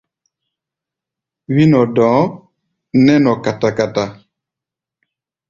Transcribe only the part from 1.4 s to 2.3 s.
Wí-nɔ-dɔ̧ɔ̧